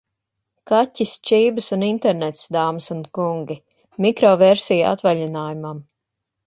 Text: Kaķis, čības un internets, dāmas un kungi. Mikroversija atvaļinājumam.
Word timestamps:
Kaķis, 0.69 1.11
čības 1.31 1.67
un 1.77 1.85
internets, 1.89 2.47
dāmas 2.57 2.91
un 2.97 3.05
kungi. 3.19 3.61
Mikroversija 4.07 4.93
atvaļinājumam. 4.97 5.89